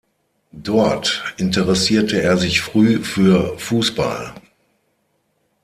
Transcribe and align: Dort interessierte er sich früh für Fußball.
Dort 0.63 1.23
interessierte 1.37 2.23
er 2.23 2.35
sich 2.35 2.61
früh 2.61 3.03
für 3.03 3.55
Fußball. 3.59 4.33